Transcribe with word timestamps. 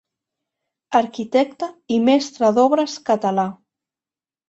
Arquitecte 0.99 1.69
i 1.97 2.01
mestre 2.09 2.53
d'obres 2.59 2.99
català. 3.13 3.49